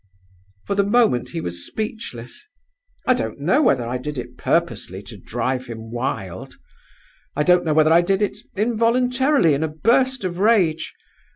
[0.65, 2.47] "For the moment he was speechless.
[3.05, 6.55] I don't know whether I did it purposely to drive him wild.
[7.35, 10.95] I don't know whether I did it involuntarily in a burst of rage.